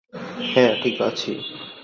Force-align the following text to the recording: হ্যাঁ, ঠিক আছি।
হ্যাঁ, 0.51 0.73
ঠিক 0.83 0.97
আছি। 1.01 1.31